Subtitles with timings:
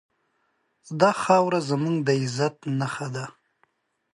[0.99, 3.25] دا خاوره زموږ د عزت نښه ده.